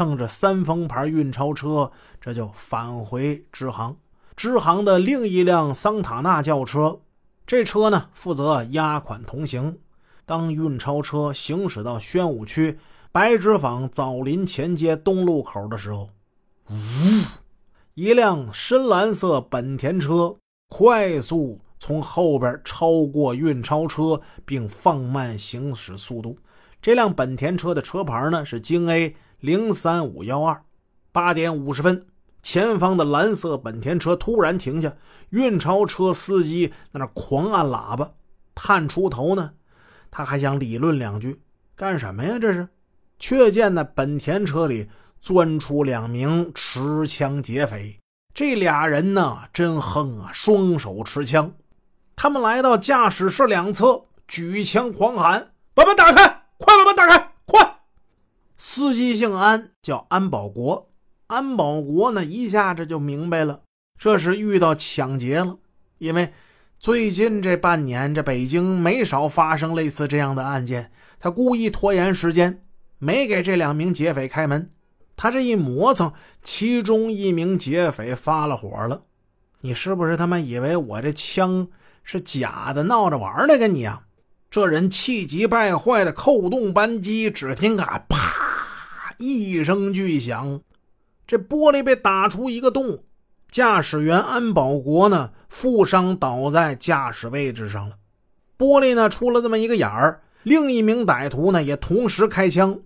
[0.00, 1.92] 乘着三丰牌运钞车，
[2.22, 3.94] 这就返回支行。
[4.34, 7.00] 支行的另一辆桑塔纳轿车，
[7.46, 9.78] 这车呢负责押款同行。
[10.24, 12.78] 当运钞车行驶到宣武区
[13.12, 16.08] 白纸坊枣林前街东路口的时候，
[16.70, 16.74] 呜，
[17.92, 20.34] 一辆深蓝色本田车
[20.70, 26.38] 快速从后边超过运钞车，并放慢行驶速度。
[26.80, 30.62] 这辆本田车的车牌呢是京 A 零三五幺二。
[31.12, 32.06] 八点五十分。
[32.42, 34.94] 前方的蓝色本田车突然停下，
[35.28, 38.12] 运钞车司机在那狂按喇叭，
[38.54, 39.52] 探出头呢，
[40.10, 41.42] 他还想理论两句，
[41.76, 42.38] 干什么呀？
[42.40, 42.66] 这是，
[43.18, 44.88] 却见那本田车里
[45.20, 47.98] 钻出两名持枪劫匪，
[48.32, 51.52] 这俩人呢真横啊，双手持枪，
[52.16, 56.99] 他们来到驾驶室两侧，举枪狂喊：“把门打开，快把门打，！”
[59.00, 60.90] 司机姓安，叫安保国。
[61.26, 63.62] 安保国呢，一下子就明白了，
[63.96, 65.56] 这是遇到抢劫了。
[65.96, 66.34] 因为
[66.78, 70.92] 最近这半年，这北京没少发生类似这样的案件。
[71.18, 72.62] 他故意拖延时间，
[72.98, 74.70] 没给这两名劫匪开门。
[75.16, 79.04] 他这一磨蹭，其中一名劫匪发了火了
[79.62, 81.68] ：“你是不是他妈以为我这枪
[82.04, 83.56] 是假的，闹着玩的？
[83.56, 84.02] 跟你啊！”
[84.50, 88.18] 这人气急败坏的扣动扳机，只听啊，啪
[89.20, 90.62] 一声巨响。
[91.26, 93.04] 这玻璃被打出一个洞，
[93.50, 97.96] 驾驶员安保国呢负伤倒在驾驶位置上了。
[98.58, 102.80] 玻璃呢出了这么一个眼儿，另一名歹徒呢也同时开枪，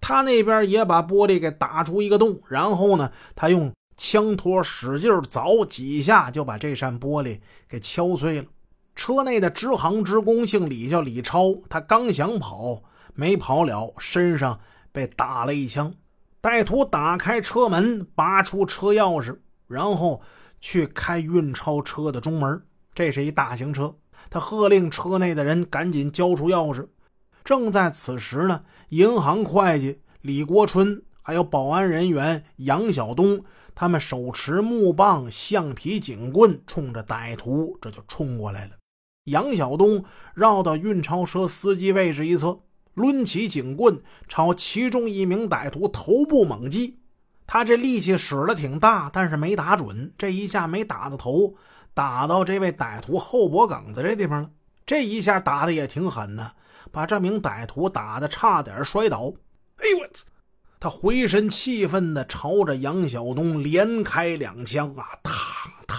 [0.00, 8.46] 他那边也把玻璃给打出一个洞，然后呢他用枪托使劲凿几下，就把这扇玻璃给敲碎了。
[8.94, 12.82] 车内的支行职工姓李，叫李超，他刚想跑，
[13.14, 14.60] 没跑了，身上
[14.92, 15.94] 被打了一枪。
[16.40, 20.22] 歹徒打开车门，拔出车钥匙，然后
[20.60, 22.62] 去开运钞车的中门。
[22.94, 23.94] 这是一大型车，
[24.30, 26.88] 他喝令车内的人赶紧交出钥匙。
[27.44, 33.42] 正在此时呢，银行会计李国春还有保安人员杨晓东，
[33.74, 38.72] 他们手持木棒、橡皮警棍，冲着歹徒这就冲过来了。
[39.24, 42.60] 杨晓东绕到运钞车司机位置一侧。
[42.98, 46.98] 抡起警棍朝其中一名歹徒头部猛击，
[47.46, 50.12] 他这力气使的挺大，但是没打准。
[50.18, 51.54] 这一下没打到头，
[51.94, 54.50] 打到这位歹徒后脖梗子这地方了。
[54.84, 56.52] 这一下打的也挺狠的，
[56.90, 59.32] 把这名歹徒打的差点摔倒。
[59.76, 60.24] 哎呦我操！
[60.80, 65.30] 他回身气愤的朝着杨晓东连开两枪啊，嘡
[65.86, 65.94] 嘡！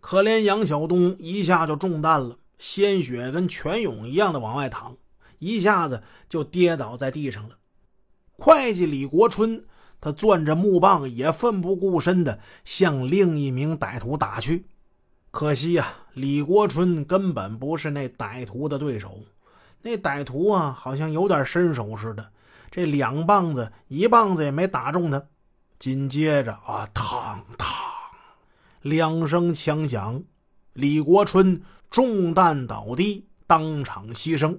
[0.00, 4.96] 可怜杨晓东一下就中弹了，鲜血跟泉涌一样的往外淌。
[5.40, 7.56] 一下子就跌倒在地上了。
[8.36, 9.64] 会计李国春，
[10.00, 14.66] 他攥着木棒，也奋不顾身的向另一名歹徒打去。
[15.30, 19.18] 可惜呀，李国春根本不是那歹徒的对手。
[19.82, 22.30] 那歹徒啊，好像有点身手似的，
[22.70, 25.22] 这两棒子一棒子也没打中他。
[25.78, 27.64] 紧接着啊，嘡嘡
[28.82, 30.22] 两声枪响，
[30.72, 34.58] 李国春中弹倒地，当场牺牲。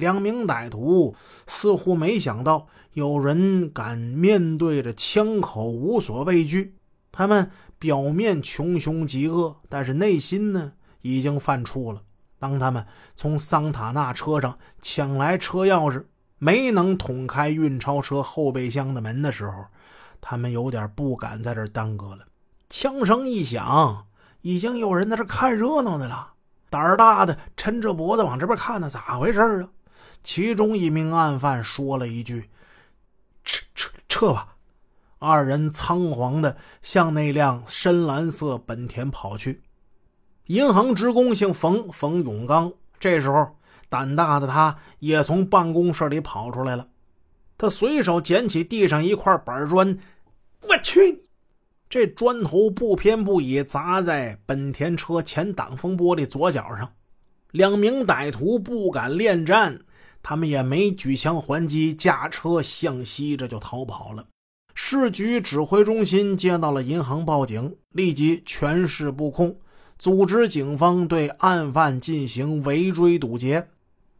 [0.00, 1.14] 两名歹徒
[1.46, 6.74] 似乎没想到有人敢面对着枪口无所畏惧，
[7.12, 10.72] 他们表面穷凶极恶，但是内心呢
[11.02, 12.02] 已经犯怵了。
[12.40, 16.04] 当他们从桑塔纳车上抢来车钥匙，
[16.38, 19.66] 没能捅开运钞车后备箱的门的时候，
[20.20, 22.24] 他们有点不敢在这耽搁了。
[22.68, 24.06] 枪声一响，
[24.40, 26.32] 已经有人在这看热闹的了，
[26.70, 29.68] 胆儿大的抻着脖子往这边看呢，咋回事啊？
[30.22, 32.50] 其中一名案犯说了一句
[33.44, 34.56] ：“撤撤撤吧！”
[35.18, 39.62] 二人仓皇的向那辆深蓝色本田跑去。
[40.46, 42.72] 银行职工姓冯，冯永刚。
[42.98, 43.56] 这时候，
[43.88, 46.88] 胆大的他也从办公室里跑出来了。
[47.58, 49.98] 他随手捡起地上一块板砖，
[50.62, 51.26] 我去！
[51.88, 56.92] 这砖头不偏不倚砸在本田车前挡风玻璃左角上。
[57.50, 59.80] 两名歹徒不敢恋战。
[60.22, 64.26] 他们也没举枪还击，驾车向西，这就逃跑了。
[64.74, 69.56] 市局指挥中心接到了银行报警，立即全市布控，
[69.98, 73.68] 组织警方对案犯进行围追堵截。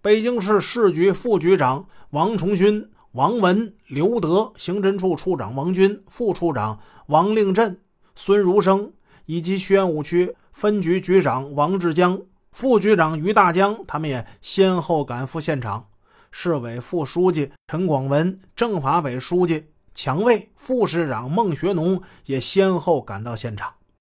[0.00, 7.80] 北京市市局副局长王崇勋、王文、刘德，刑侦处处长王军、副处长王令振、
[8.14, 8.92] 孙如生，
[9.26, 12.20] 以及宣武区分局局长王志江。
[12.54, 15.88] 副局长于大江，他们也先后赶赴现场。
[16.30, 23.74] 市委副书记陈广文、政法委书记强卫、副市长孟学农也先后赶到现场。